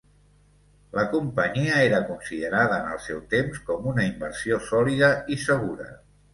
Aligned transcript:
La 0.95 1.03
Companyia 1.11 1.75
era 1.89 1.99
considerada 2.07 2.79
en 2.85 2.89
el 2.95 3.03
seu 3.09 3.21
temps 3.35 3.63
com 3.71 3.93
una 3.95 4.09
inversió 4.09 4.63
sòlida 4.73 5.15
i 5.37 5.41
segura. 5.49 5.91